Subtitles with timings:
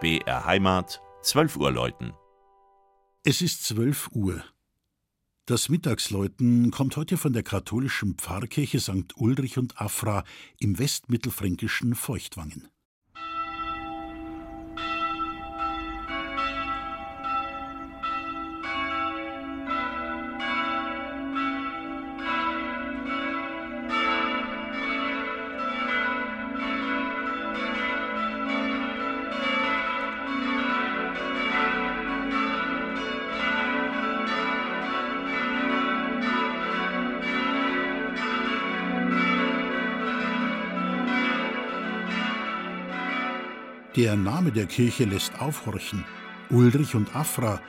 [0.00, 2.12] BR Heimat, 12 Uhr läuten.
[3.24, 4.44] Es ist 12 Uhr.
[5.44, 9.16] Das Mittagsläuten kommt heute von der katholischen Pfarrkirche St.
[9.16, 10.22] Ulrich und Afra
[10.60, 12.68] im westmittelfränkischen Feuchtwangen.
[43.98, 46.04] Der Name der Kirche lässt aufhorchen.
[46.50, 47.60] Ulrich und Afra,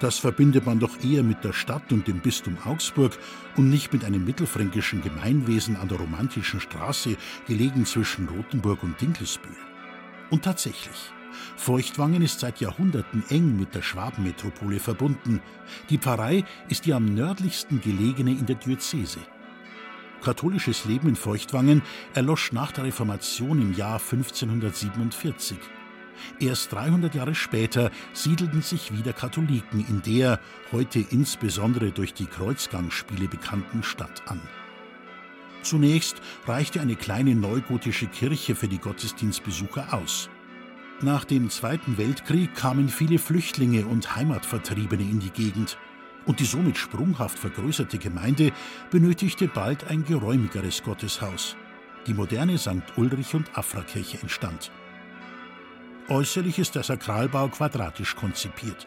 [0.00, 3.16] das verbindet man doch eher mit der Stadt und dem Bistum Augsburg
[3.56, 9.54] und nicht mit einem mittelfränkischen Gemeinwesen an der romantischen Straße, gelegen zwischen Rothenburg und Dinkelsbühl.
[10.28, 11.12] Und tatsächlich,
[11.54, 15.40] Feuchtwangen ist seit Jahrhunderten eng mit der Schwabenmetropole verbunden.
[15.88, 19.20] Die Pfarrei ist die am nördlichsten gelegene in der Diözese.
[20.20, 25.56] Katholisches Leben in Feuchtwangen erlosch nach der Reformation im Jahr 1547.
[26.40, 30.40] Erst 300 Jahre später siedelten sich wieder Katholiken in der
[30.72, 34.40] heute insbesondere durch die Kreuzgangsspiele bekannten Stadt an.
[35.62, 40.30] Zunächst reichte eine kleine neugotische Kirche für die Gottesdienstbesucher aus.
[41.02, 45.76] Nach dem Zweiten Weltkrieg kamen viele Flüchtlinge und Heimatvertriebene in die Gegend,
[46.24, 48.52] und die somit sprunghaft vergrößerte Gemeinde
[48.90, 51.56] benötigte bald ein geräumigeres Gotteshaus.
[52.06, 52.96] Die moderne St.
[52.96, 54.70] Ulrich und Afra-Kirche entstand.
[56.08, 58.86] Äußerlich ist der Sakralbau quadratisch konzipiert.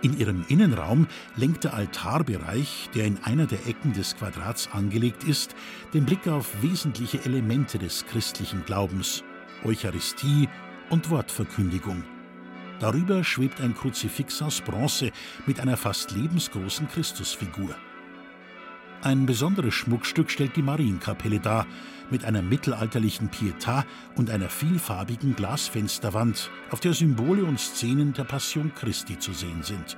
[0.00, 5.54] In ihrem Innenraum lenkt der Altarbereich, der in einer der Ecken des Quadrats angelegt ist,
[5.92, 9.24] den Blick auf wesentliche Elemente des christlichen Glaubens,
[9.62, 10.48] Eucharistie
[10.88, 12.02] und Wortverkündigung.
[12.80, 15.10] Darüber schwebt ein Kruzifix aus Bronze
[15.46, 17.74] mit einer fast lebensgroßen Christusfigur.
[19.00, 21.66] Ein besonderes Schmuckstück stellt die Marienkapelle dar,
[22.10, 23.84] mit einer mittelalterlichen Pietà
[24.16, 29.96] und einer vielfarbigen Glasfensterwand, auf der Symbole und Szenen der Passion Christi zu sehen sind.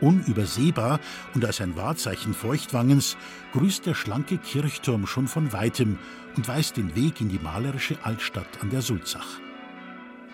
[0.00, 0.98] Unübersehbar
[1.34, 3.16] und als ein Wahrzeichen Feuchtwangens
[3.52, 5.98] grüßt der schlanke Kirchturm schon von weitem
[6.36, 9.40] und weist den Weg in die malerische Altstadt an der Sulzach.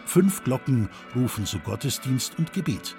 [0.06, 2.96] Fünf Glocken rufen zu Gottesdienst und Gebet.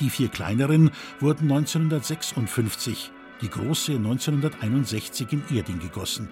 [0.00, 6.28] Die vier kleineren wurden 1956 die große 1961 in Erding gegossen.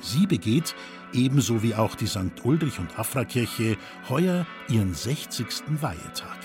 [0.00, 0.74] Sie begeht,
[1.12, 2.44] ebenso wie auch die St.
[2.44, 3.76] Ulrich und Afra Kirche,
[4.08, 5.46] heuer ihren 60.
[5.80, 6.38] Weihetag.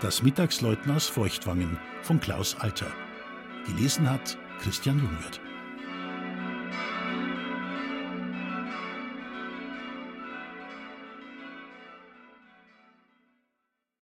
[0.00, 2.90] Das Mittagsläuten aus Feuchtwangen von Klaus Alter.
[3.66, 5.40] Gelesen hat Christian Jungwirth.